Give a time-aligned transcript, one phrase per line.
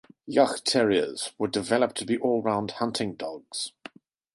[0.27, 3.71] Jagdterriers were developed to be all round hunting dogs.